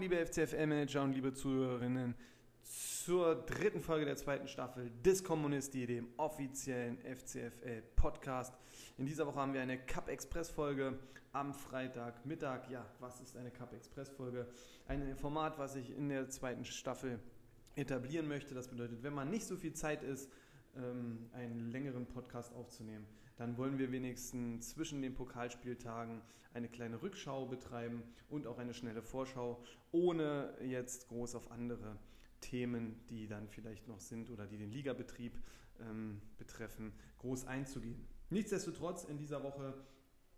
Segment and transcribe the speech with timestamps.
[0.00, 2.14] liebe FCFL-Manager und liebe Zuhörerinnen,
[2.62, 8.54] zur dritten Folge der zweiten Staffel des Kommunisti, dem offiziellen FCFL-Podcast.
[8.96, 10.98] In dieser Woche haben wir eine Cup Express-Folge
[11.32, 12.70] am Freitagmittag.
[12.70, 14.46] Ja, was ist eine Cup Express-Folge?
[14.88, 17.20] Ein Format, was ich in der zweiten Staffel
[17.74, 18.54] etablieren möchte.
[18.54, 20.30] Das bedeutet, wenn man nicht so viel Zeit ist,
[20.76, 23.06] ähm, einen längeren Podcast aufzunehmen,
[23.40, 26.20] dann wollen wir wenigstens zwischen den Pokalspieltagen
[26.52, 31.96] eine kleine Rückschau betreiben und auch eine schnelle Vorschau, ohne jetzt groß auf andere
[32.42, 35.38] Themen, die dann vielleicht noch sind oder die den Ligabetrieb
[35.80, 38.06] ähm, betreffen, groß einzugehen.
[38.28, 39.72] Nichtsdestotrotz in dieser Woche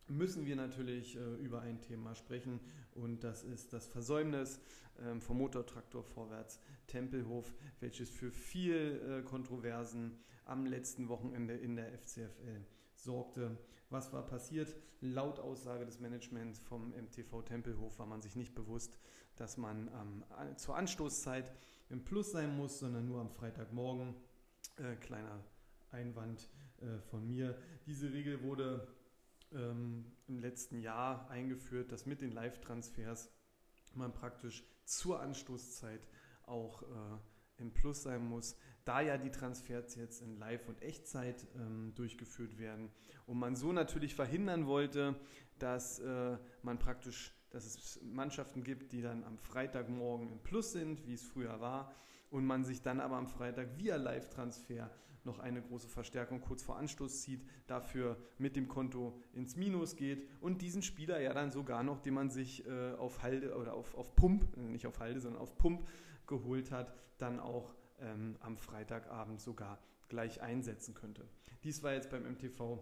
[0.06, 2.60] müssen wir natürlich äh, über ein Thema sprechen
[2.94, 4.60] und das ist das Versäumnis
[5.00, 11.98] ähm, vom Motortraktor vorwärts Tempelhof, welches für viel äh, Kontroversen am letzten Wochenende in der
[11.98, 12.64] FCFL
[13.02, 13.58] sorgte.
[13.90, 14.74] Was war passiert?
[15.00, 18.98] Laut Aussage des Managements vom MTV Tempelhof war man sich nicht bewusst,
[19.36, 21.52] dass man ähm, zur Anstoßzeit
[21.90, 24.14] im Plus sein muss, sondern nur am Freitagmorgen.
[24.76, 25.44] Äh, kleiner
[25.90, 26.48] Einwand
[26.80, 27.58] äh, von mir.
[27.86, 28.88] Diese Regel wurde
[29.52, 33.30] ähm, im letzten Jahr eingeführt, dass mit den Live-Transfers
[33.94, 36.06] man praktisch zur Anstoßzeit
[36.44, 36.86] auch äh,
[37.62, 42.58] im Plus sein muss, da ja die Transfers jetzt in Live- und Echtzeit ähm, durchgeführt
[42.58, 42.90] werden.
[43.26, 45.14] Und man so natürlich verhindern wollte,
[45.58, 51.06] dass äh, man praktisch, dass es Mannschaften gibt, die dann am Freitagmorgen im Plus sind,
[51.06, 51.94] wie es früher war,
[52.30, 54.90] und man sich dann aber am Freitag via Live-Transfer
[55.24, 60.26] noch eine große Verstärkung kurz vor Anstoß zieht, dafür mit dem Konto ins Minus geht
[60.40, 63.94] und diesen Spieler ja dann sogar noch, den man sich äh, auf Halde oder auf,
[63.94, 65.86] auf Pump, äh, nicht auf Halde, sondern auf Pump
[66.26, 69.78] geholt hat, dann auch ähm, am Freitagabend sogar
[70.08, 71.26] gleich einsetzen könnte.
[71.64, 72.78] Dies war jetzt beim MTV,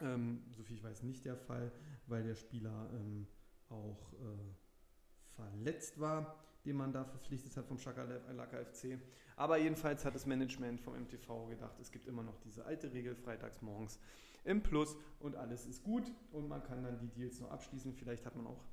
[0.00, 1.72] ähm, soviel ich weiß, nicht der Fall,
[2.06, 3.26] weil der Spieler ähm,
[3.68, 8.98] auch äh, verletzt war den man da verpflichtet hat vom Schakalaka FC.
[9.36, 13.14] Aber jedenfalls hat das Management vom MTV gedacht, es gibt immer noch diese alte Regel,
[13.14, 13.98] freitags morgens
[14.44, 17.94] im Plus und alles ist gut und man kann dann die Deals noch abschließen.
[17.94, 18.64] Vielleicht hat man auch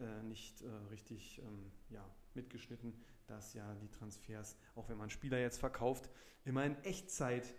[0.00, 2.04] äh, nicht äh, richtig ähm, ja,
[2.36, 2.94] mitgeschnitten,
[3.26, 6.08] dass ja die Transfers, auch wenn man Spieler jetzt verkauft,
[6.44, 7.54] immer in Echtzeit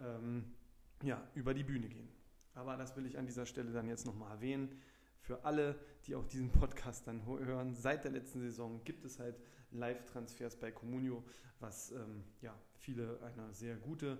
[0.00, 0.54] ähm,
[1.02, 2.08] ja, über die Bühne gehen.
[2.54, 4.80] Aber das will ich an dieser Stelle dann jetzt nochmal erwähnen
[5.20, 9.40] für alle, die auch diesen Podcast dann hören, seit der letzten Saison gibt es halt
[9.72, 11.24] Live-Transfers bei Comunio,
[11.60, 14.18] was ähm, ja, viele eine sehr gute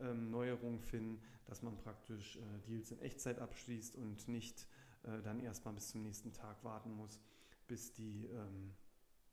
[0.00, 4.66] ähm, Neuerung finden, dass man praktisch äh, Deals in Echtzeit abschließt und nicht
[5.04, 7.20] äh, dann erstmal bis zum nächsten Tag warten muss,
[7.66, 8.74] bis die, ähm,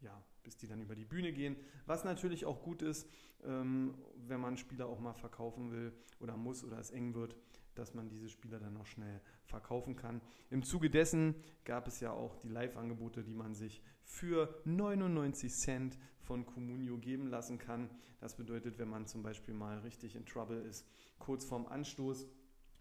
[0.01, 1.55] ja, bis die dann über die Bühne gehen.
[1.85, 3.09] Was natürlich auch gut ist,
[3.43, 3.95] ähm,
[4.27, 7.35] wenn man Spieler auch mal verkaufen will oder muss oder es eng wird,
[7.75, 10.21] dass man diese Spieler dann noch schnell verkaufen kann.
[10.49, 11.35] Im Zuge dessen
[11.65, 17.27] gab es ja auch die Live-Angebote, die man sich für 99 Cent von Comunio geben
[17.27, 17.89] lassen kann.
[18.19, 20.87] Das bedeutet, wenn man zum Beispiel mal richtig in Trouble ist,
[21.19, 22.27] kurz vorm Anstoß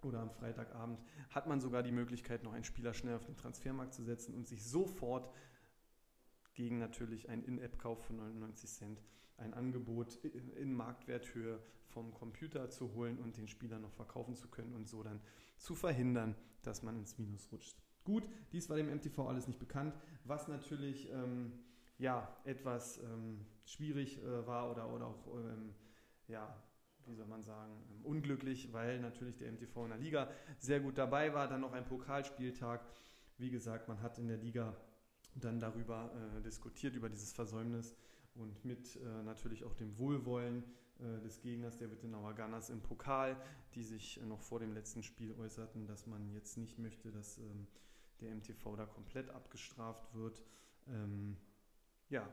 [0.02, 1.00] oder am Freitagabend,
[1.30, 4.46] hat man sogar die Möglichkeit, noch einen Spieler schnell auf den Transfermarkt zu setzen und
[4.46, 5.30] sich sofort
[6.54, 9.02] gegen natürlich einen In-App-Kauf von 99 Cent
[9.36, 14.74] ein Angebot in Marktwerthöhe vom Computer zu holen und den Spieler noch verkaufen zu können
[14.74, 15.20] und so dann
[15.58, 17.76] zu verhindern, dass man ins Minus rutscht.
[18.04, 21.52] Gut, dies war dem MTV alles nicht bekannt, was natürlich ähm,
[21.98, 25.74] ja, etwas ähm, schwierig äh, war oder, oder auch, ähm,
[26.28, 26.62] ja,
[27.06, 30.98] wie soll man sagen, ähm, unglücklich, weil natürlich der MTV in der Liga sehr gut
[30.98, 31.48] dabei war.
[31.48, 32.84] Dann noch ein Pokalspieltag.
[33.38, 34.76] Wie gesagt, man hat in der Liga
[35.34, 37.96] dann darüber äh, diskutiert, über dieses Versäumnis
[38.34, 40.64] und mit äh, natürlich auch dem Wohlwollen
[40.98, 43.36] äh, des Gegners, der Wittenauer Gunners im Pokal,
[43.74, 47.66] die sich noch vor dem letzten Spiel äußerten, dass man jetzt nicht möchte, dass ähm,
[48.20, 50.42] der MTV da komplett abgestraft wird.
[50.88, 51.36] Ähm,
[52.08, 52.28] ja,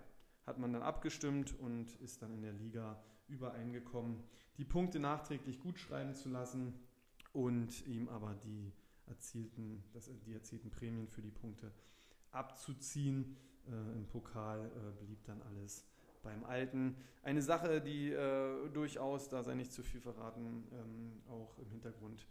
[0.46, 4.24] hat man dann abgestimmt und ist dann in der Liga übereingekommen,
[4.58, 6.74] die Punkte nachträglich gut schreiben zu lassen
[7.34, 8.74] und ihm aber die
[9.06, 11.72] erzielten, das, die erzielten Prämien für die Punkte
[12.32, 13.38] abzuziehen.
[13.68, 15.86] Äh, Im Pokal äh, blieb dann alles
[16.24, 16.96] beim Alten.
[17.24, 22.26] Eine Sache, die äh, durchaus, da sei nicht zu viel verraten, ähm, auch im Hintergrund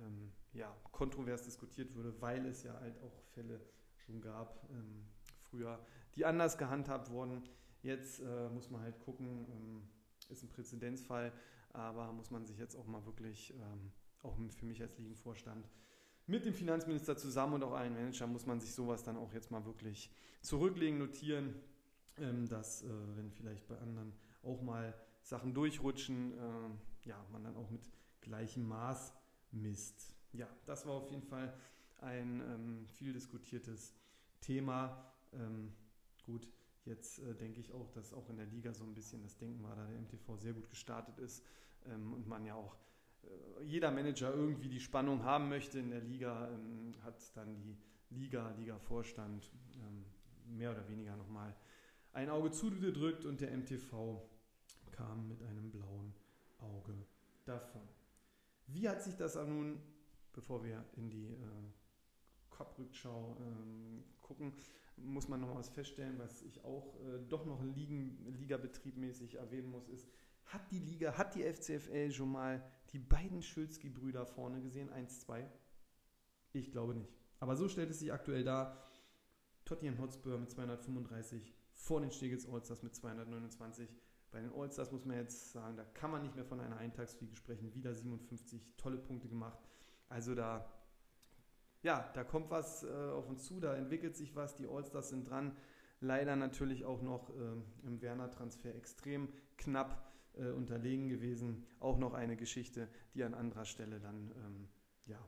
[0.00, 3.60] ähm, ja, kontrovers diskutiert wurde, weil es ja halt auch Fälle
[3.96, 5.06] schon gab ähm,
[5.42, 5.78] früher,
[6.14, 7.42] die anders gehandhabt wurden.
[7.82, 9.82] Jetzt äh, muss man halt gucken, ähm,
[10.28, 11.32] ist ein Präzedenzfall,
[11.72, 15.68] aber muss man sich jetzt auch mal wirklich, ähm, auch für mich als Ligenvorstand,
[16.26, 19.50] mit dem Finanzminister zusammen und auch allen Managern muss man sich sowas dann auch jetzt
[19.50, 20.10] mal wirklich
[20.40, 21.54] zurücklegen, notieren
[22.18, 27.56] ähm, dass, äh, wenn vielleicht bei anderen auch mal Sachen durchrutschen, äh, ja, man dann
[27.56, 27.88] auch mit
[28.20, 29.12] gleichem Maß
[29.50, 30.14] misst.
[30.32, 31.52] Ja, das war auf jeden Fall
[32.00, 33.94] ein ähm, viel diskutiertes
[34.40, 35.12] Thema.
[35.32, 35.72] Ähm,
[36.24, 36.48] gut,
[36.84, 39.62] Jetzt äh, denke ich auch, dass auch in der Liga so ein bisschen das Denken
[39.62, 41.44] war, da der MTV sehr gut gestartet ist
[41.84, 42.76] und man ja auch
[43.64, 47.76] jeder Manager irgendwie die Spannung haben möchte in der Liga, ähm, hat dann die
[48.10, 50.04] Liga, Liga-Vorstand ähm,
[50.56, 51.54] mehr oder weniger nochmal
[52.12, 54.20] ein Auge zugedrückt und der MTV
[54.90, 56.12] kam mit einem blauen
[56.58, 56.94] Auge
[57.44, 57.82] davon.
[58.66, 59.80] Wie hat sich das nun,
[60.32, 64.52] bevor wir in die äh, Cup-Rückschau ähm, gucken,
[64.96, 69.88] muss man noch was feststellen, was ich auch äh, doch noch Ligen, Ligabetriebmäßig erwähnen muss,
[69.88, 70.08] ist,
[70.46, 72.62] hat die Liga, hat die FCFL schon mal
[72.92, 74.90] die beiden Schulzki-Brüder vorne gesehen?
[74.90, 75.50] 1, 2?
[76.52, 77.12] Ich glaube nicht.
[77.40, 78.76] Aber so stellt es sich aktuell dar.
[79.64, 83.88] Tottenham Hotspur mit 235 vor den Stegels Allstars mit 229.
[84.30, 87.36] Bei den Allstars muss man jetzt sagen, da kann man nicht mehr von einer Eintagsfliege
[87.36, 87.74] sprechen.
[87.74, 89.58] Wieder 57 tolle Punkte gemacht.
[90.08, 90.70] Also da,
[91.82, 94.56] ja, da kommt was äh, auf uns zu, da entwickelt sich was.
[94.56, 95.56] Die Allstars sind dran.
[96.00, 101.64] Leider natürlich auch noch äh, im Werner-Transfer extrem knapp äh, unterlegen gewesen.
[101.80, 104.68] Auch noch eine Geschichte, die an anderer Stelle dann ähm,
[105.06, 105.18] ja,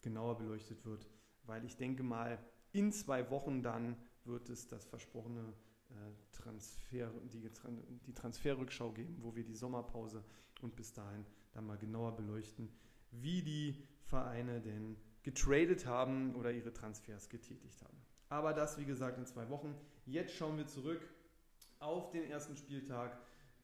[0.00, 1.08] genauer beleuchtet wird.
[1.44, 2.38] Weil ich denke mal,
[2.72, 5.54] in zwei Wochen dann wird es das versprochene
[5.90, 5.94] äh,
[6.32, 7.40] Transfer, die,
[8.06, 10.24] die Transferrückschau geben, wo wir die Sommerpause
[10.60, 12.70] und bis dahin dann mal genauer beleuchten,
[13.10, 17.96] wie die Vereine denn getradet haben oder ihre Transfers getätigt haben.
[18.28, 19.74] Aber das, wie gesagt, in zwei Wochen.
[20.06, 21.02] Jetzt schauen wir zurück
[21.78, 23.18] auf den ersten Spieltag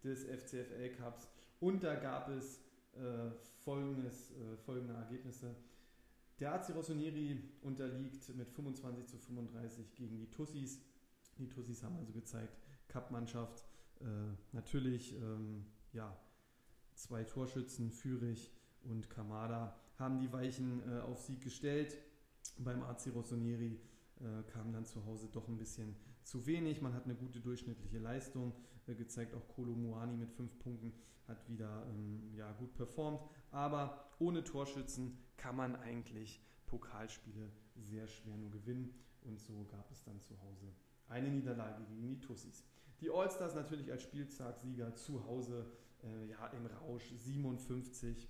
[0.05, 1.29] des FCFL Cups
[1.61, 2.61] und da gab es
[2.95, 3.31] äh,
[3.65, 5.55] folgendes, äh, folgende Ergebnisse.
[6.41, 10.81] Der AC Rossoneri unterliegt mit 25 zu 35 gegen die Tussis.
[11.39, 12.57] Die Tussis haben also gezeigt,
[12.89, 13.65] Cup-Mannschaft,
[14.01, 14.05] äh,
[14.53, 16.17] natürlich ähm, ja,
[16.95, 18.53] zwei Torschützen, Fürich
[18.85, 21.97] und Kamada, haben die Weichen äh, auf Sieg gestellt.
[22.59, 23.81] Beim AC Rossoneri
[24.21, 26.81] äh, kam dann zu Hause doch ein bisschen zu wenig.
[26.81, 28.53] Man hat eine gute durchschnittliche Leistung
[28.95, 29.35] gezeigt.
[29.35, 30.93] Auch Kolo Muani mit fünf Punkten
[31.27, 33.21] hat wieder ähm, ja, gut performt.
[33.51, 38.95] Aber ohne Torschützen kann man eigentlich Pokalspiele sehr schwer nur gewinnen.
[39.23, 40.73] Und so gab es dann zu Hause
[41.09, 42.65] eine Niederlage gegen die Tussis.
[43.01, 45.67] Die Allstars natürlich als Spieltagssieger zu Hause
[46.03, 48.29] äh, ja, im Rausch 57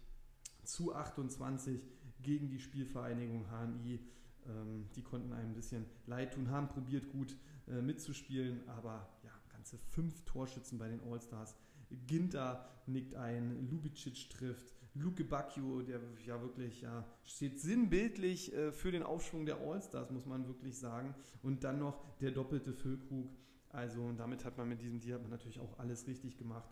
[0.64, 1.81] zu 28
[2.20, 4.00] gegen die Spielvereinigung HNI.
[4.46, 9.08] Ähm, die konnten einem ein bisschen leid tun, haben probiert gut äh, mitzuspielen, aber
[9.69, 11.55] ganze fünf Torschützen bei den Allstars.
[12.06, 18.91] Ginter nickt ein, Lubicic trifft, Luke Bacchio, der ja wirklich ja, steht sinnbildlich äh, für
[18.91, 21.15] den Aufschwung der Allstars, muss man wirklich sagen.
[21.43, 23.31] Und dann noch der doppelte Füllkrug.
[23.70, 26.70] Also und damit hat man mit diesem Deal natürlich auch alles richtig gemacht.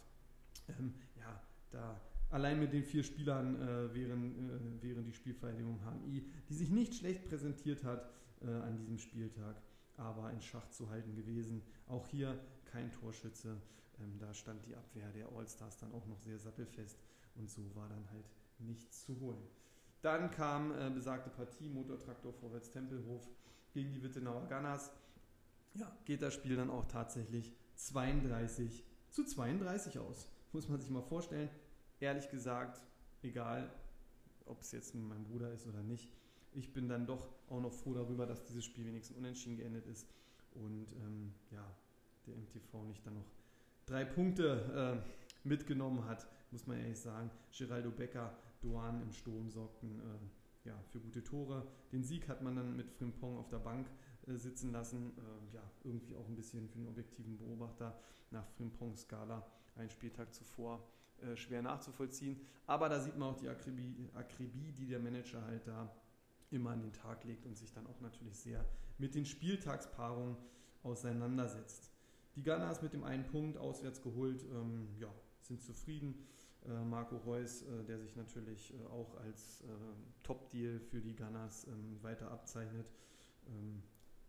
[0.68, 2.00] Ähm, ja, da
[2.30, 6.94] allein mit den vier Spielern äh, wären, äh, wären die Spielvereinigung HMI, die sich nicht
[6.94, 8.10] schlecht präsentiert hat
[8.40, 9.60] äh, an diesem Spieltag,
[9.96, 11.62] aber in Schach zu halten gewesen.
[11.86, 13.56] Auch hier kein Torschütze.
[14.00, 16.98] Ähm, da stand die Abwehr der Allstars dann auch noch sehr sattelfest
[17.36, 18.26] und so war dann halt
[18.58, 19.42] nichts zu holen.
[20.02, 23.26] Dann kam äh, besagte Partie Motortraktor Vorwärts Tempelhof
[23.72, 24.90] gegen die Wittenauer Gunners.
[25.74, 30.28] Ja, geht das Spiel dann auch tatsächlich 32 zu 32 aus.
[30.52, 31.50] Muss man sich mal vorstellen.
[32.00, 32.80] Ehrlich gesagt,
[33.22, 33.70] egal,
[34.44, 36.10] ob es jetzt mein Bruder ist oder nicht,
[36.56, 40.06] ich bin dann doch auch noch froh darüber, dass dieses Spiel wenigstens unentschieden geendet ist
[40.54, 41.64] und ähm, ja,
[42.26, 43.30] der MTV nicht dann noch
[43.86, 47.30] drei Punkte äh, mitgenommen hat muss man ehrlich sagen.
[47.56, 51.66] Geraldo Becker, Duan im Sturm sorgten äh, ja, für gute Tore.
[51.92, 53.86] Den Sieg hat man dann mit Frimpong auf der Bank
[54.26, 55.12] äh, sitzen lassen.
[55.18, 57.98] Äh, ja, irgendwie auch ein bisschen für den objektiven Beobachter
[58.30, 59.46] nach Frimpongs Skala
[59.76, 60.82] einen Spieltag zuvor
[61.20, 62.40] äh, schwer nachzuvollziehen.
[62.66, 65.92] Aber da sieht man auch die Akribie, Akribie, die der Manager halt da
[66.50, 68.64] immer an den Tag legt und sich dann auch natürlich sehr
[68.98, 70.36] mit den Spieltagspaarungen
[70.82, 71.90] auseinandersetzt.
[72.36, 76.26] Die Gunners mit dem einen Punkt auswärts geholt, ähm, ja, sind zufrieden.
[76.66, 79.64] Äh, Marco Reus, äh, der sich natürlich äh, auch als
[80.22, 82.90] Top-Deal für die Gunners ähm, weiter abzeichnet.
[83.48, 83.82] Ähm,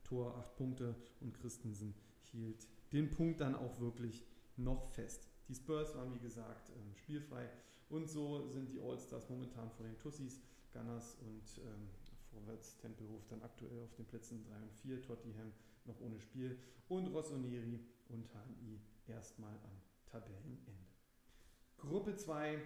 [0.04, 1.94] Tor 8 Punkte und Christensen
[2.32, 4.24] hielt den Punkt dann auch wirklich
[4.56, 5.28] noch fest.
[5.50, 7.50] Die Spurs waren wie gesagt ähm, spielfrei
[7.90, 10.40] und so sind die All-Stars momentan vor den Tussis,
[10.74, 11.90] Gunners und ähm,
[12.38, 15.54] vorwärts Tempelhof dann aktuell auf den Plätzen 3 und 4, Tottenham
[15.86, 20.72] noch ohne Spiel und Rossoneri und HNI erstmal am Tabellenende.
[21.78, 22.60] Gruppe 2,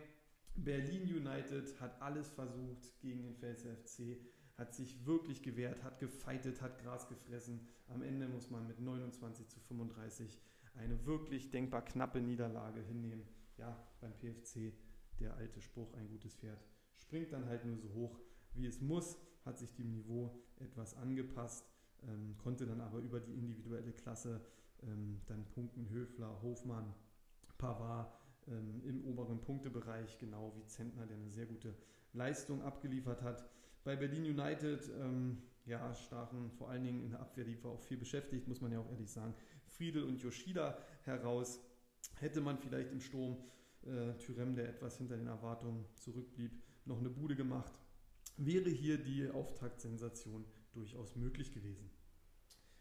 [0.55, 4.17] Berlin United hat alles versucht gegen den Pfälzer FC,
[4.57, 7.67] hat sich wirklich gewehrt, hat gefeitet, hat Gras gefressen.
[7.87, 10.39] Am Ende muss man mit 29 zu 35
[10.75, 13.27] eine wirklich denkbar knappe Niederlage hinnehmen.
[13.57, 14.73] Ja, beim PFC
[15.19, 16.63] der alte Spruch, ein gutes Pferd
[17.11, 18.19] springt dann halt nur so hoch,
[18.53, 21.65] wie es muss, hat sich dem Niveau etwas angepasst,
[22.07, 24.41] ähm, konnte dann aber über die individuelle Klasse
[24.83, 26.93] ähm, dann punkten Höfler, Hofmann,
[27.57, 28.11] Pavard
[28.47, 31.75] ähm, im oberen Punktebereich, genau wie Zentner, der eine sehr gute
[32.13, 33.45] Leistung abgeliefert hat.
[33.83, 37.81] Bei Berlin United, ähm, ja, stachen vor allen Dingen in der Abwehr, die war auch
[37.81, 39.33] viel beschäftigt, muss man ja auch ehrlich sagen,
[39.65, 41.59] Friedel und Yoshida heraus.
[42.19, 43.37] Hätte man vielleicht im Sturm
[43.83, 46.51] äh, Thürem, der etwas hinter den Erwartungen zurückblieb,
[46.85, 47.73] noch eine Bude gemacht,
[48.37, 51.89] wäre hier die Auftaktsensation durchaus möglich gewesen.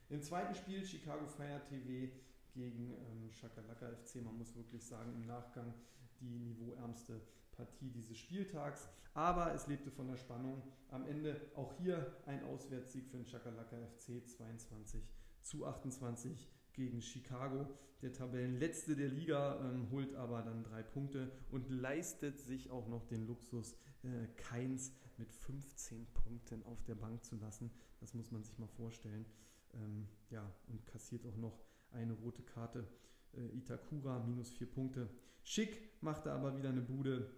[0.09, 2.13] Im zweiten Spiel Chicago Fire TV
[2.53, 4.17] gegen ähm, Shakalaka FC.
[4.25, 5.73] Man muss wirklich sagen, im Nachgang
[6.21, 7.21] die niveauärmste
[7.53, 8.89] Partie dieses Spieltags.
[9.15, 10.63] Aber es lebte von der Spannung.
[10.89, 15.03] Am Ende auch hier ein Auswärtssieg für den Shakalaka FC 22
[15.43, 17.69] zu 28 gegen Chicago.
[18.03, 23.07] Der Tabellenletzte der Liga ähm, holt aber dann drei Punkte und leistet sich auch noch
[23.07, 27.71] den Luxus, äh, Keins mit 15 Punkten auf der Bank zu lassen.
[28.01, 29.27] Das muss man sich mal vorstellen.
[29.75, 31.61] Ähm, ja, und kassiert auch noch
[31.93, 32.87] eine rote Karte.
[33.35, 35.09] Äh, Itakura minus vier Punkte.
[35.43, 37.31] Schick machte aber wieder eine Bude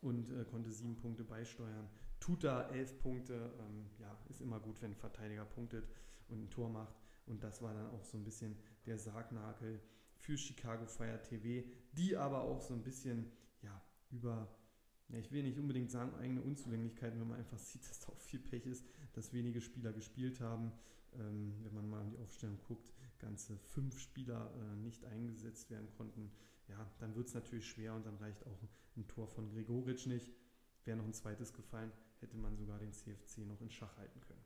[0.00, 1.88] und äh, konnte sieben Punkte beisteuern.
[2.18, 3.52] Tuta elf Punkte.
[3.58, 5.88] Ähm, ja, ist immer gut, wenn ein Verteidiger punktet
[6.28, 6.94] und ein Tor macht.
[7.26, 8.56] Und das war dann auch so ein bisschen
[8.86, 9.80] der Sargnagel
[10.14, 13.30] für Chicago Fire TV, die aber auch so ein bisschen
[13.62, 14.48] ja, über
[15.12, 18.20] ja, ich will nicht unbedingt sagen eigene Unzulänglichkeiten, wenn man einfach sieht, dass da auch
[18.20, 20.72] viel Pech ist, dass wenige Spieler gespielt haben.
[21.18, 25.90] Ähm, wenn man mal in die Aufstellung guckt, ganze fünf Spieler äh, nicht eingesetzt werden
[25.96, 26.30] konnten,
[26.68, 28.62] ja, dann wird es natürlich schwer und dann reicht auch
[28.96, 30.30] ein Tor von Gregoritsch nicht.
[30.84, 34.44] Wäre noch ein zweites gefallen, hätte man sogar den CFC noch in Schach halten können.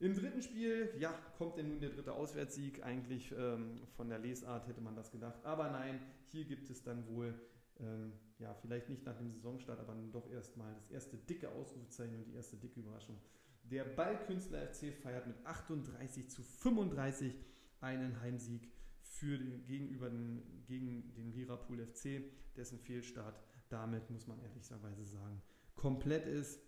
[0.00, 2.84] Im dritten Spiel, ja, kommt denn nun der dritte Auswärtssieg.
[2.84, 5.44] Eigentlich ähm, von der Lesart hätte man das gedacht.
[5.44, 7.34] Aber nein, hier gibt es dann wohl
[7.80, 12.26] ähm, ja, vielleicht nicht nach dem Saisonstart, aber doch erstmal das erste dicke Ausrufezeichen und
[12.26, 13.18] die erste dicke Überraschung.
[13.64, 17.34] Der Ballkünstler FC feiert mit 38 zu 35
[17.80, 18.68] einen Heimsieg
[19.00, 22.22] für den, gegenüber den, gegen den Lirapool FC,
[22.56, 25.40] dessen Fehlstart damit, muss man ehrlicherweise sagen,
[25.74, 26.60] komplett ist.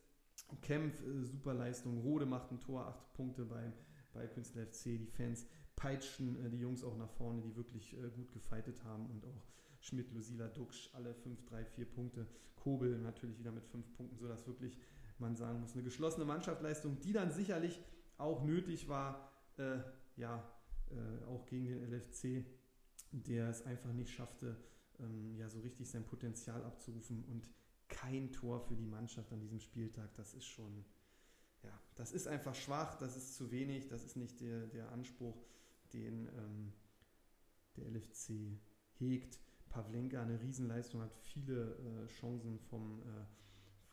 [0.63, 2.01] Kempf, äh, super Leistung.
[2.03, 3.73] Rode macht ein Tor, 8 Punkte beim
[4.13, 4.99] Ballkünstler FC.
[4.99, 9.07] Die Fans peitschen äh, die Jungs auch nach vorne, die wirklich äh, gut gefeitet haben
[9.11, 9.43] und auch
[9.81, 12.27] Schmidt, Lusila, Duxch, alle 5, 3, 4 Punkte.
[12.57, 14.77] Kobel natürlich wieder mit 5 Punkten, sodass wirklich
[15.19, 17.81] man sagen muss, eine geschlossene Mannschaftsleistung, die dann sicherlich
[18.19, 19.79] auch nötig war, äh,
[20.17, 20.43] ja,
[21.29, 22.45] auch gegen den LFC,
[23.11, 24.57] der es einfach nicht schaffte,
[25.01, 27.49] ähm, ja, so richtig sein Potenzial abzurufen und
[27.89, 30.85] kein Tor für die Mannschaft an diesem Spieltag, das ist schon,
[31.63, 35.37] ja, das ist einfach schwach, das ist zu wenig, das ist nicht der, der Anspruch,
[35.93, 36.73] den ähm,
[37.77, 38.59] der LFC
[38.99, 39.39] hegt.
[39.69, 43.25] Pavlenka eine Riesenleistung, hat viele äh, Chancen vom, äh,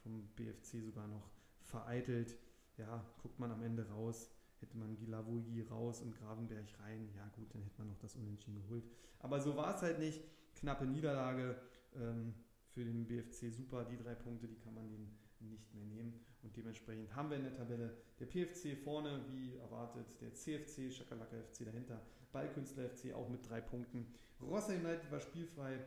[0.01, 1.29] vom BFC sogar noch
[1.61, 2.37] vereitelt.
[2.77, 7.53] Ja, guckt man am Ende raus, hätte man Gilavogi raus und Gravenberg rein, ja gut,
[7.53, 8.83] dann hätte man noch das Unentschieden geholt.
[9.19, 10.23] Aber so war es halt nicht.
[10.55, 11.59] Knappe Niederlage
[11.95, 12.33] ähm,
[12.73, 16.19] für den BFC, super, die drei Punkte, die kann man denen nicht mehr nehmen.
[16.41, 21.37] Und dementsprechend haben wir in der Tabelle der PFC vorne, wie erwartet, der CFC, Schakalaka
[21.37, 22.01] FC dahinter,
[22.31, 24.07] Ballkünstler FC auch mit drei Punkten.
[24.41, 25.79] Rossa United war spielfrei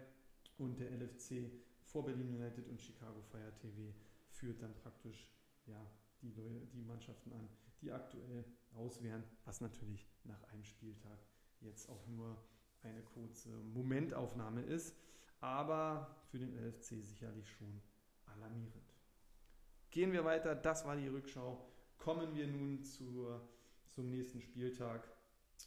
[0.59, 1.50] und der LFC
[1.85, 3.93] vor Berlin United und Chicago Fire TV
[4.31, 5.28] führt dann praktisch
[5.66, 5.90] ja,
[6.23, 6.33] die,
[6.73, 7.49] die Mannschaften an,
[7.83, 11.19] die aktuell raus wären, was natürlich nach einem Spieltag
[11.61, 12.37] jetzt auch nur
[12.83, 14.95] eine kurze Momentaufnahme ist,
[15.40, 17.81] aber für den LFC sicherlich schon
[18.26, 18.95] alarmierend.
[19.90, 21.66] Gehen wir weiter, das war die Rückschau.
[21.99, 23.49] Kommen wir nun zur,
[23.88, 25.09] zum nächsten Spieltag.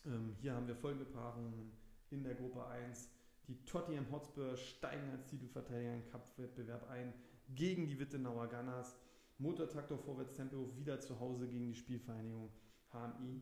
[0.06, 1.72] Ähm, hier haben wir folgende Paarungen
[2.12, 3.10] in der Gruppe 1.
[3.48, 7.14] Die Tottenham Hotspur steigen als Titelverteidiger im Cup-Wettbewerb ein
[7.56, 8.96] gegen die Wittenauer Gunners.
[9.40, 12.52] Motortraktor Vorwärtstempo wieder zu Hause gegen die Spielvereinigung
[12.92, 13.42] HMI.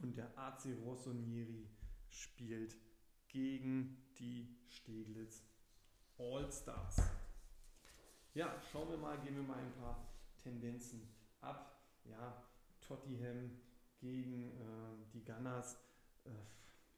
[0.00, 1.68] Und der AC Rossonieri
[2.08, 2.76] spielt
[3.36, 5.44] gegen die Steglitz
[6.16, 7.02] All-Stars.
[8.32, 10.08] Ja, schauen wir mal, gehen wir mal ein paar
[10.42, 11.02] Tendenzen
[11.42, 11.78] ab.
[12.04, 12.42] Ja,
[12.80, 13.50] Tottenham
[13.98, 15.76] gegen äh, die Gunners.
[16.24, 16.30] Äh,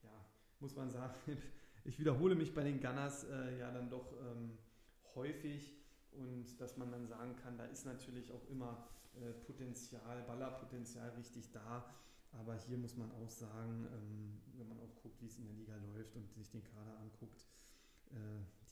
[0.04, 0.24] ja,
[0.60, 1.12] muss man sagen,
[1.84, 4.58] ich wiederhole mich bei den Gunners äh, ja dann doch ähm,
[5.16, 5.74] häufig
[6.12, 11.50] und dass man dann sagen kann, da ist natürlich auch immer äh, Potenzial, Ballerpotenzial richtig
[11.50, 11.92] da.
[12.32, 15.54] Aber hier muss man auch sagen, ähm, wenn man auch guckt, wie es in der
[15.54, 17.46] Liga läuft und sich den Kader anguckt,
[18.10, 18.14] äh,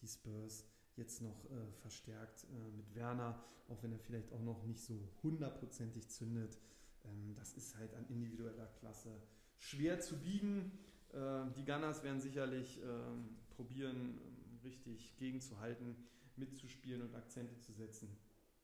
[0.01, 0.65] die Spurs
[0.97, 5.09] jetzt noch äh, verstärkt äh, mit Werner, auch wenn er vielleicht auch noch nicht so
[5.23, 6.59] hundertprozentig zündet.
[7.05, 9.11] Ähm, das ist halt an individueller Klasse
[9.59, 10.73] schwer zu biegen.
[11.13, 15.97] Äh, die Gunners werden sicherlich ähm, probieren, ähm, richtig gegenzuhalten
[16.37, 18.09] mitzuspielen und Akzente zu setzen.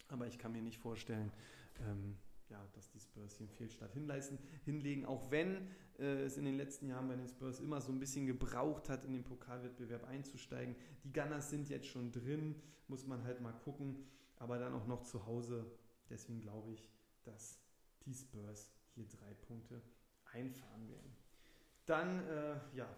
[0.09, 1.33] Aber ich kann mir nicht vorstellen,
[1.81, 2.17] ähm,
[2.53, 5.69] ja, dass die Spurs hier einen Fehlstart hinleisten, hinlegen, auch wenn
[5.99, 9.05] äh, es in den letzten Jahren bei den Spurs immer so ein bisschen gebraucht hat,
[9.05, 10.77] in den Pokalwettbewerb einzusteigen.
[11.03, 12.55] Die Gunners sind jetzt schon drin,
[12.89, 14.07] muss man halt mal gucken,
[14.37, 15.65] aber dann auch noch zu Hause.
[16.11, 16.91] Deswegen glaube ich,
[17.25, 17.59] dass
[18.05, 19.81] die Spurs hier drei Punkte
[20.33, 21.17] einfahren werden.
[21.87, 22.89] Dann, äh, ja,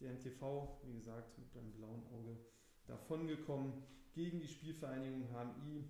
[0.00, 2.36] der MTV, wie gesagt, mit einem blauen Auge
[2.86, 3.72] davongekommen
[4.12, 5.84] gegen die Spielvereinigung HMI.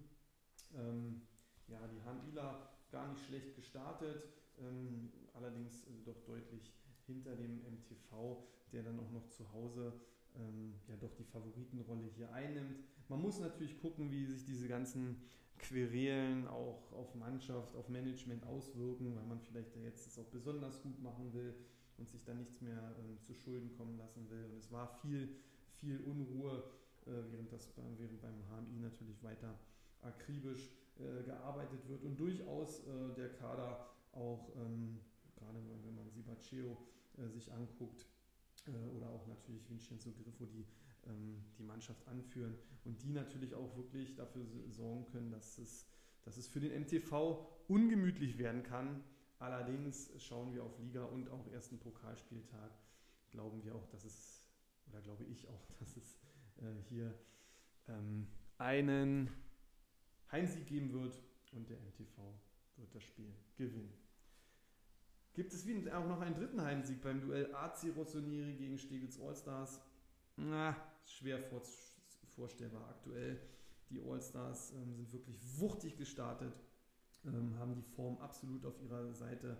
[0.74, 1.22] Ähm,
[1.68, 4.24] ja, die HMIler gar nicht schlecht gestartet,
[4.58, 6.72] ähm, allerdings äh, doch deutlich
[7.06, 10.00] hinter dem MTV, der dann auch noch zu Hause
[10.36, 12.78] ähm, ja doch die Favoritenrolle hier einnimmt.
[13.08, 15.16] Man muss natürlich gucken, wie sich diese ganzen
[15.58, 21.02] Querelen auch auf Mannschaft, auf Management auswirken, weil man vielleicht jetzt es auch besonders gut
[21.02, 21.54] machen will
[21.98, 24.44] und sich dann nichts mehr ähm, zu Schulden kommen lassen will.
[24.44, 25.36] Und es war viel,
[25.72, 26.64] viel Unruhe,
[27.06, 29.58] äh, während, das, während beim HMI natürlich weiter
[30.02, 35.00] akribisch äh, gearbeitet wird und durchaus äh, der Kader auch, ähm,
[35.36, 36.76] gerade wenn man Sibaceo
[37.16, 38.06] äh, sich anguckt,
[38.66, 40.66] äh, oder auch natürlich Vincenzo Griffo, die
[41.06, 45.86] ähm, die Mannschaft anführen und die natürlich auch wirklich dafür sorgen können, dass es,
[46.22, 49.02] dass es für den MTV ungemütlich werden kann.
[49.38, 52.72] Allerdings schauen wir auf Liga und auch ersten Pokalspieltag,
[53.30, 54.44] glauben wir auch, dass es,
[54.90, 56.18] oder glaube ich auch, dass es
[56.58, 57.14] äh, hier
[57.88, 58.26] ähm,
[58.58, 59.30] einen
[60.32, 61.20] Heimsieg geben wird
[61.52, 62.18] und der MTV
[62.76, 63.92] wird das Spiel gewinnen.
[65.34, 69.80] Gibt es auch noch einen dritten Heimsieg beim Duell AC Rossoneri gegen Stegels Allstars?
[70.36, 71.62] Na, schwer vor,
[72.34, 73.40] vorstellbar aktuell.
[73.90, 76.54] Die Allstars ähm, sind wirklich wuchtig gestartet,
[77.24, 79.56] ähm, haben die Form absolut auf ihrer Seite.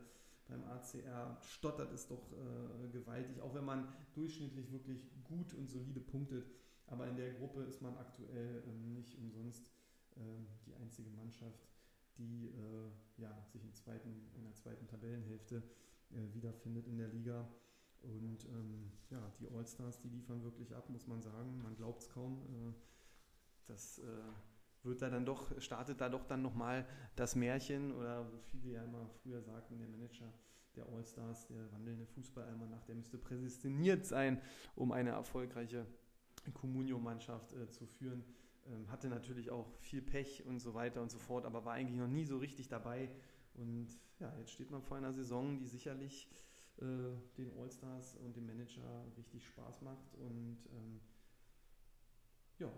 [0.48, 6.00] Beim ACR stottert es doch äh, gewaltig, auch wenn man durchschnittlich wirklich gut und solide
[6.00, 6.50] punktet.
[6.86, 9.70] Aber in der Gruppe ist man aktuell ähm, nicht umsonst
[10.66, 11.68] die einzige Mannschaft,
[12.16, 15.62] die äh, ja, sich im zweiten, in der zweiten Tabellenhälfte
[16.10, 17.48] äh, wiederfindet in der Liga.
[18.02, 21.62] Und ähm, ja, die All-Stars, die liefern wirklich ab, muss man sagen.
[21.62, 22.42] Man glaubt es kaum.
[22.42, 22.72] Äh,
[23.66, 24.02] das äh,
[24.82, 28.84] wird da dann doch, startet da doch dann nochmal das Märchen oder wo viele ja
[28.84, 30.32] immer früher sagten, der Manager
[30.76, 34.40] der All-Stars, der wandelnde Fußballalmanach, der müsste präsentiert sein,
[34.76, 35.86] um eine erfolgreiche
[36.54, 38.24] Communio-Mannschaft äh, zu führen.
[38.66, 41.98] Ähm, hatte natürlich auch viel Pech und so weiter und so fort, aber war eigentlich
[41.98, 43.10] noch nie so richtig dabei.
[43.54, 46.28] Und ja, jetzt steht man vor einer Saison, die sicherlich
[46.78, 46.84] äh,
[47.36, 50.14] den All-Stars und dem Manager richtig Spaß macht.
[50.14, 51.00] Und ähm,
[52.58, 52.72] ja,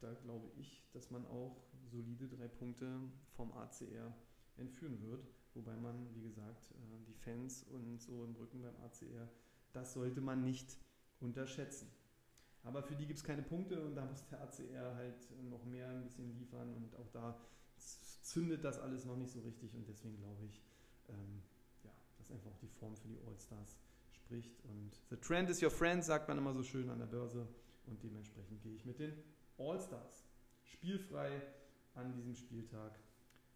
[0.00, 3.00] da glaube ich, dass man auch solide drei Punkte
[3.36, 4.14] vom ACR
[4.56, 5.26] entführen wird.
[5.54, 9.28] Wobei man, wie gesagt, äh, die Fans und so im Rücken beim ACR,
[9.72, 10.78] das sollte man nicht
[11.20, 11.88] unterschätzen.
[12.64, 15.88] Aber für die gibt es keine Punkte und da muss der ACR halt noch mehr
[15.88, 17.38] ein bisschen liefern und auch da
[18.22, 20.62] zündet das alles noch nicht so richtig und deswegen glaube ich,
[21.08, 21.42] ähm,
[21.84, 23.78] ja, dass einfach auch die Form für die All-Stars
[24.10, 24.60] spricht.
[24.64, 27.48] Und the trend is your friend, sagt man immer so schön an der Börse
[27.86, 29.12] und dementsprechend gehe ich mit den
[29.56, 30.24] All-Stars.
[30.64, 31.42] Spielfrei
[31.94, 32.98] an diesem Spieltag.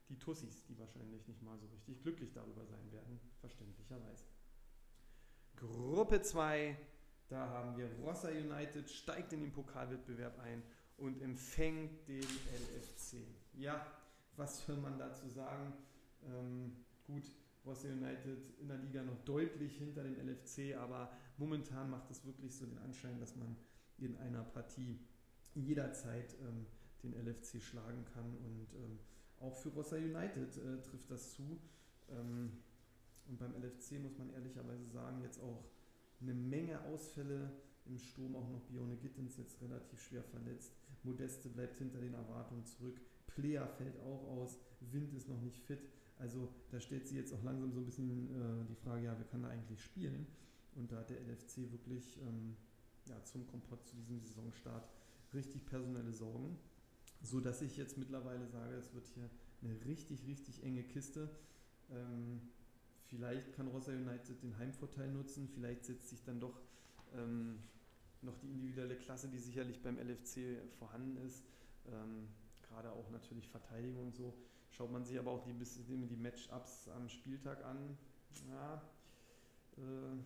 [0.09, 4.25] Die Tussis, die wahrscheinlich nicht mal so richtig glücklich darüber sein werden, verständlicherweise.
[5.57, 6.77] Gruppe 2
[7.33, 10.63] da haben wir Rossa United, steigt in den Pokalwettbewerb ein
[10.99, 13.25] und empfängt den LFC.
[13.55, 13.87] Ja,
[14.37, 15.73] was soll man dazu sagen?
[16.27, 17.25] Ähm, gut,
[17.65, 22.55] Rossa United in der Liga noch deutlich hinter dem LFC, aber momentan macht es wirklich
[22.55, 23.57] so den Anschein, dass man
[23.97, 25.01] in einer Partie
[25.55, 26.67] jederzeit ähm,
[27.03, 28.99] den LFC schlagen kann und ähm,
[29.41, 31.59] auch für Rossa United äh, trifft das zu.
[32.11, 32.53] Ähm,
[33.27, 35.65] und beim LFC muss man ehrlicherweise sagen, jetzt auch
[36.23, 37.53] eine Menge Ausfälle
[37.87, 40.73] im Sturm, auch noch Bione Gittens jetzt relativ schwer verletzt.
[41.03, 43.01] Modeste bleibt hinter den Erwartungen zurück.
[43.27, 44.59] Player fällt auch aus.
[44.81, 45.81] Wind ist noch nicht fit.
[46.19, 49.27] Also da stellt sich jetzt auch langsam so ein bisschen äh, die Frage, ja, wer
[49.27, 50.27] kann da eigentlich spielen?
[50.77, 52.57] Und da hat der LFC wirklich ähm,
[53.09, 54.89] ja, zum Kompott zu diesem Saisonstart
[55.35, 56.59] richtig personelle Sorgen,
[57.23, 59.29] so dass ich jetzt mittlerweile sage, es wird hier
[59.63, 61.31] eine richtig, richtig enge Kiste.
[61.91, 62.41] Ähm,
[63.15, 66.59] Vielleicht kann Rossa United den Heimvorteil nutzen, vielleicht setzt sich dann doch
[67.15, 67.59] ähm,
[68.23, 71.45] noch die individuelle Klasse, die sicherlich beim LFC vorhanden ist.
[71.89, 72.29] Ähm,
[72.63, 74.33] gerade auch natürlich Verteidigung und so.
[74.71, 77.99] Schaut man sich aber auch die, die Matchups am Spieltag an.
[78.49, 78.83] Ja,
[79.77, 80.17] äh,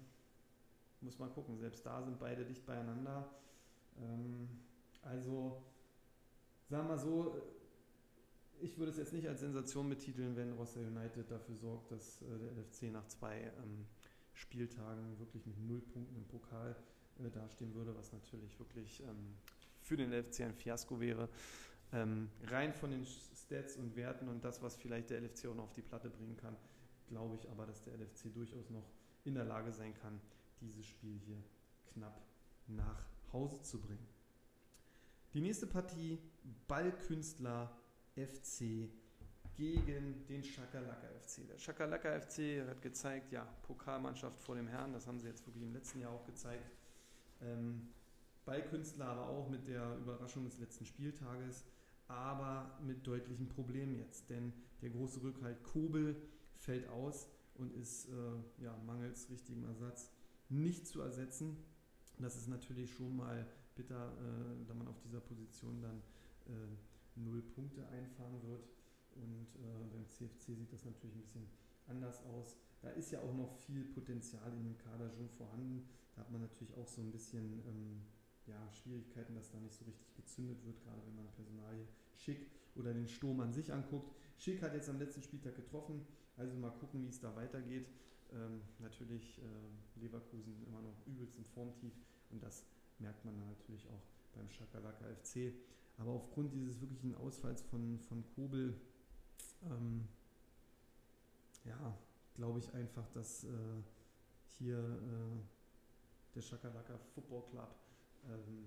[1.00, 1.58] muss man gucken.
[1.58, 3.28] Selbst da sind beide dicht beieinander.
[3.98, 4.48] Ähm,
[5.02, 5.60] also,
[6.68, 7.42] sagen wir mal so,
[8.60, 12.38] ich würde es jetzt nicht als Sensation betiteln, wenn Rossa United dafür sorgt, dass äh,
[12.38, 13.86] der LFC nach zwei ähm,
[14.34, 16.76] Spieltagen wirklich mit null Punkten im Pokal
[17.18, 19.36] äh, dastehen würde, was natürlich wirklich ähm,
[19.80, 21.28] für den LFC ein Fiasko wäre.
[21.92, 25.64] ähm, rein von den Stats und Werten und das, was vielleicht der LFC auch noch
[25.64, 26.56] auf die Platte bringen kann,
[27.06, 28.90] glaube ich aber, dass der LFC durchaus noch
[29.24, 30.20] in der Lage sein kann,
[30.60, 31.42] dieses Spiel hier
[31.92, 32.20] knapp
[32.66, 34.06] nach Hause zu bringen.
[35.34, 36.18] Die nächste Partie
[36.66, 37.76] Ballkünstler
[38.16, 38.88] FC
[39.56, 41.46] gegen den Schakalaka FC.
[41.46, 45.62] Der Schakalaka FC hat gezeigt, ja, Pokalmannschaft vor dem Herrn, das haben sie jetzt wirklich
[45.62, 46.70] im letzten Jahr auch gezeigt.
[47.40, 47.88] Ähm,
[48.44, 51.64] Ballkünstler aber auch mit der Überraschung des letzten Spieltages,
[52.06, 54.52] aber mit deutlichen Problemen jetzt, denn
[54.82, 56.16] der große Rückhalt Kobel
[56.54, 60.10] fällt aus und ist äh, ja, mangels richtigem Ersatz
[60.48, 61.56] nicht zu ersetzen.
[62.18, 66.02] Das ist natürlich schon mal bitter, äh, da man auf dieser Position dann
[66.46, 66.52] äh,
[67.16, 68.68] null Punkte einfahren wird.
[69.14, 71.48] Und äh, beim CFC sieht das natürlich ein bisschen
[71.86, 72.56] anders aus.
[72.82, 75.88] Da ist ja auch noch viel Potenzial in dem Kader schon vorhanden.
[76.14, 78.02] Da hat man natürlich auch so ein bisschen ähm,
[78.46, 82.92] ja, Schwierigkeiten, dass da nicht so richtig gezündet wird, gerade wenn man Personalie Schick oder
[82.92, 84.14] den Sturm an sich anguckt.
[84.38, 87.86] Schick hat jetzt am letzten Spieltag getroffen, also mal gucken, wie es da weitergeht.
[88.32, 91.92] Ähm, natürlich äh, Leverkusen immer noch übelst im Formtief
[92.30, 92.64] und das
[92.98, 94.02] merkt man natürlich auch
[94.34, 95.52] beim Schakalaka FC.
[95.98, 98.78] Aber aufgrund dieses wirklichen Ausfalls von, von Kobel,
[99.64, 100.06] ähm,
[101.64, 101.96] ja,
[102.34, 103.48] glaube ich einfach, dass äh,
[104.58, 107.74] hier äh, der Schakalaka Football Club
[108.28, 108.66] ähm,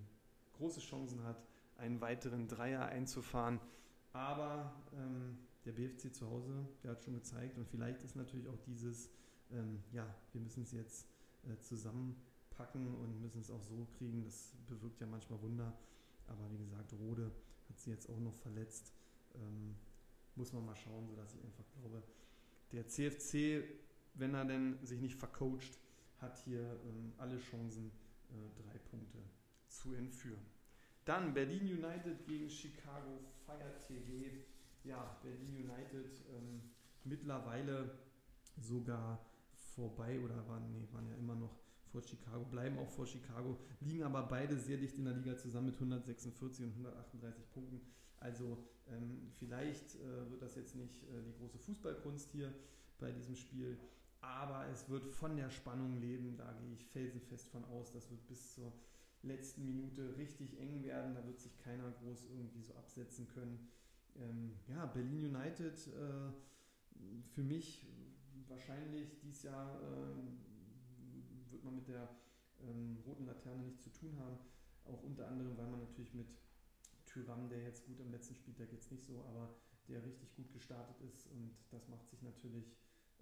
[0.58, 1.42] große Chancen hat,
[1.78, 3.60] einen weiteren Dreier einzufahren.
[4.12, 8.58] Aber ähm, der BFC zu Hause, der hat schon gezeigt und vielleicht ist natürlich auch
[8.66, 9.10] dieses,
[9.52, 11.08] ähm, ja, wir müssen es jetzt
[11.44, 14.24] äh, zusammenpacken und müssen es auch so kriegen.
[14.24, 15.78] Das bewirkt ja manchmal Wunder.
[16.30, 17.32] Aber wie gesagt, Rode
[17.68, 18.94] hat sie jetzt auch noch verletzt.
[19.36, 19.76] Ähm,
[20.36, 22.04] muss man mal schauen, sodass ich einfach glaube,
[22.72, 23.64] der CFC,
[24.14, 25.80] wenn er denn sich nicht vercoacht,
[26.20, 27.92] hat hier ähm, alle Chancen,
[28.30, 29.20] äh, drei Punkte
[29.68, 30.46] zu entführen.
[31.06, 34.38] Dann Berlin United gegen Chicago Fire TV.
[34.84, 36.62] Ja, Berlin United ähm,
[37.04, 37.98] mittlerweile
[38.58, 41.58] sogar vorbei oder waren, nee, waren ja immer noch
[41.92, 45.68] vor Chicago, bleiben auch vor Chicago, liegen aber beide sehr dicht in der Liga zusammen
[45.68, 47.82] mit 146 und 138 Punkten.
[48.18, 52.54] Also ähm, vielleicht äh, wird das jetzt nicht äh, die große Fußballkunst hier
[53.00, 53.78] bei diesem Spiel,
[54.22, 57.92] aber es wird von der Spannung leben, da gehe ich felsenfest von aus.
[57.92, 58.74] Das wird bis zur
[59.22, 63.70] letzten Minute richtig eng werden, da wird sich keiner groß irgendwie so absetzen können.
[64.18, 66.32] Ähm, ja, Berlin United äh,
[67.34, 67.88] für mich
[68.48, 70.59] wahrscheinlich dieses Jahr äh,
[71.52, 72.10] wird man mit der
[72.62, 74.38] ähm, roten Laterne nichts zu tun haben.
[74.86, 76.28] Auch unter anderem, weil man natürlich mit
[77.06, 79.50] Tyram, der jetzt gut am letzten Spieltag jetzt nicht so, aber
[79.88, 82.72] der richtig gut gestartet ist und das macht sich natürlich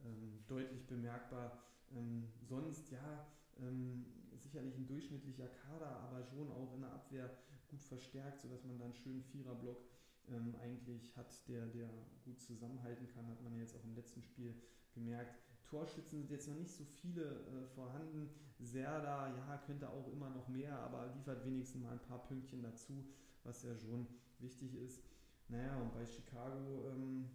[0.03, 1.57] ähm, deutlich bemerkbar.
[1.91, 3.25] Ähm, sonst, ja,
[3.59, 7.31] ähm, sicherlich ein durchschnittlicher Kader, aber schon auch in der Abwehr
[7.69, 9.81] gut verstärkt, sodass man dann einen schönen Viererblock
[10.29, 11.89] ähm, eigentlich hat, der, der
[12.25, 14.53] gut zusammenhalten kann, hat man ja jetzt auch im letzten Spiel
[14.93, 15.39] gemerkt.
[15.67, 18.29] Torschützen sind jetzt noch nicht so viele äh, vorhanden.
[18.59, 23.05] Serda, ja, könnte auch immer noch mehr, aber liefert wenigstens mal ein paar Pünktchen dazu,
[23.43, 24.07] was ja schon
[24.39, 25.03] wichtig ist.
[25.49, 27.29] Naja, und bei Chicago, ähm,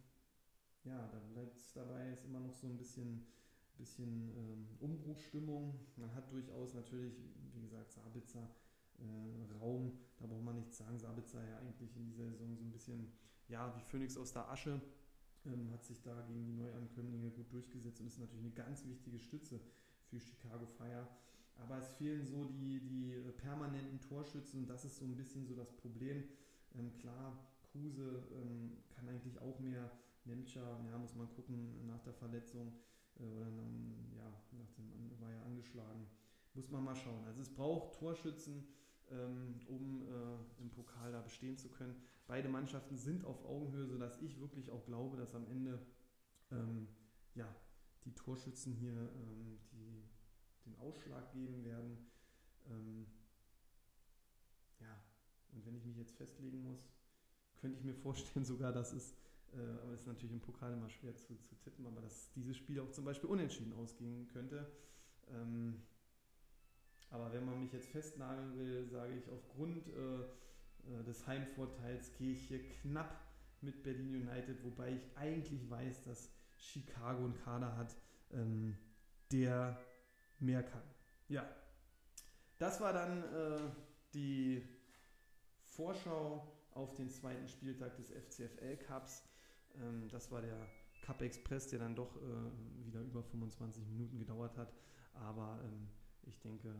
[0.85, 3.27] ja, da bleibt es dabei, ist immer noch so ein bisschen,
[3.79, 5.79] bisschen ähm, Umbruchstimmung.
[5.97, 7.15] Man hat durchaus natürlich,
[7.55, 8.51] wie gesagt, Sabitzer
[8.99, 10.99] äh, Raum, da braucht man nichts sagen.
[10.99, 13.13] Sabitzer ja eigentlich in dieser Saison so ein bisschen,
[13.49, 14.81] ja, wie Phoenix aus der Asche
[15.47, 19.19] ähm, hat sich da gegen die Neuankömmlinge gut durchgesetzt und ist natürlich eine ganz wichtige
[19.19, 19.61] Stütze
[20.09, 21.09] für Chicago Fire.
[21.57, 25.73] Aber es fehlen so die, die permanenten Torschützen das ist so ein bisschen so das
[25.73, 26.25] Problem.
[26.75, 27.39] Ähm, klar,
[27.71, 29.91] Kruse ähm, kann eigentlich auch mehr.
[30.25, 32.73] Nemtscher, ja, muss man gucken nach der Verletzung
[33.19, 33.47] äh, oder
[34.17, 36.07] ja, nach dem, war ja angeschlagen.
[36.55, 37.25] Muss man mal schauen.
[37.27, 38.65] Also es braucht Torschützen,
[39.67, 41.95] um äh, im Pokal da bestehen zu können.
[42.27, 45.79] Beide Mannschaften sind auf Augenhöhe, sodass ich wirklich auch glaube, dass am Ende
[46.51, 46.89] ähm,
[47.35, 47.55] ja,
[48.05, 50.05] die Torschützen hier ähm, die,
[50.67, 51.99] den Ausschlag geben werden.
[52.71, 53.07] Ähm,
[54.81, 55.03] ja,
[55.53, 56.89] und wenn ich mich jetzt festlegen muss,
[57.57, 59.13] könnte ich mir vorstellen sogar, dass es,
[59.53, 62.57] äh, aber es ist natürlich im Pokal immer schwer zu, zu, tippen, aber dass dieses
[62.57, 64.71] Spiel auch zum Beispiel unentschieden ausgehen könnte.
[65.29, 65.83] Ähm,
[67.13, 72.33] aber wenn man mich jetzt festnageln will, sage ich aufgrund äh, äh, des Heimvorteils gehe
[72.33, 73.21] ich hier knapp
[73.61, 77.95] mit Berlin United, wobei ich eigentlich weiß, dass Chicago einen Kader hat,
[78.33, 78.77] ähm,
[79.31, 79.79] der
[80.41, 80.83] mehr kann.
[81.29, 81.49] Ja,
[82.59, 83.71] das war dann äh,
[84.15, 84.67] die
[85.65, 89.23] Vorschau auf den zweiten Spieltag des FCFL Cups.
[89.77, 90.67] Ähm, das war der
[91.03, 94.73] Cup Express, der dann doch äh, wieder über 25 Minuten gedauert hat.
[95.15, 95.89] Aber ähm,
[96.23, 96.75] ich denke,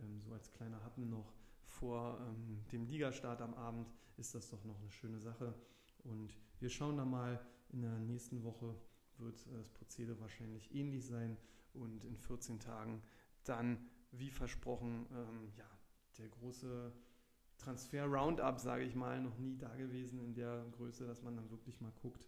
[0.00, 1.32] ähm, so als kleiner Happen noch
[1.64, 5.54] vor ähm, dem Ligastart am Abend ist das doch noch eine schöne Sache.
[6.04, 8.74] Und wir schauen da mal, in der nächsten Woche
[9.18, 11.36] wird äh, das Prozedere wahrscheinlich ähnlich sein.
[11.74, 13.02] Und in 14 Tagen
[13.44, 13.78] dann,
[14.10, 15.68] wie versprochen, ähm, ja,
[16.18, 16.92] der große
[17.58, 21.80] Transfer-Roundup, sage ich mal, noch nie da gewesen in der Größe, dass man dann wirklich
[21.80, 22.24] mal guckt,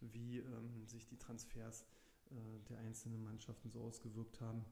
[0.00, 1.86] wie ähm, sich die Transfers
[2.30, 2.34] äh,
[2.68, 4.64] der einzelnen Mannschaften so ausgewirkt haben.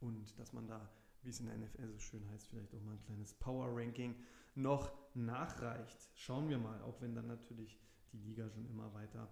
[0.00, 0.88] Und dass man da,
[1.22, 4.14] wie es in der NFL so schön heißt, vielleicht auch mal ein kleines Power-Ranking
[4.54, 6.10] noch nachreicht.
[6.14, 7.78] Schauen wir mal, auch wenn dann natürlich
[8.12, 9.28] die Liga schon immer weiter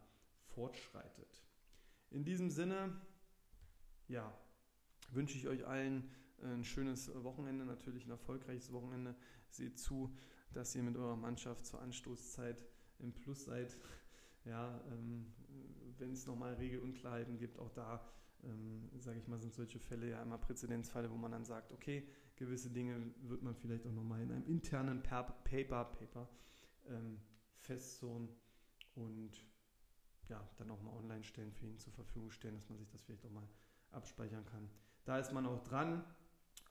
[0.47, 1.43] fortschreitet.
[2.11, 3.01] In diesem Sinne,
[4.09, 4.33] ja,
[5.11, 6.11] wünsche ich euch allen
[6.43, 9.15] ein schönes Wochenende, natürlich ein erfolgreiches Wochenende.
[9.49, 10.15] Seht zu,
[10.53, 12.65] dass ihr mit eurer Mannschaft zur Anstoßzeit
[12.99, 13.77] im Plus seid.
[14.45, 15.33] Ja, ähm,
[15.99, 18.09] wenn es nochmal Regelunklarheiten gibt, auch da,
[18.45, 22.09] ähm, sage ich mal, sind solche Fälle ja immer Präzedenzfälle, wo man dann sagt, okay,
[22.37, 26.29] gewisse Dinge wird man vielleicht auch nochmal in einem internen Paper, Paper
[26.89, 27.21] ähm,
[27.57, 28.29] festzurren
[28.95, 29.45] und
[30.29, 33.03] ja, dann auch mal online stellen, für ihn zur Verfügung stellen, dass man sich das
[33.03, 33.49] vielleicht auch mal
[33.91, 34.69] abspeichern kann.
[35.05, 36.05] Da ist man auch dran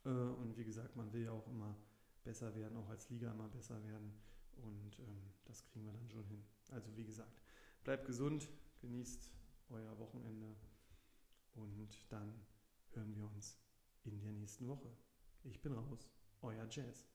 [0.06, 1.75] äh, und wie gesagt, man will ja auch immer
[2.23, 4.13] besser werden, auch als Liga immer besser werden
[4.58, 6.43] und ähm, das kriegen wir dann schon hin.
[6.71, 7.41] Also wie gesagt,
[7.84, 8.49] bleibt gesund,
[8.80, 9.32] genießt
[9.69, 10.56] euer Wochenende
[11.57, 12.45] und dann
[12.91, 13.57] hören wir uns
[14.03, 14.95] in der nächsten Woche.
[15.43, 16.09] Ich bin raus,
[16.41, 17.05] euer Jazz.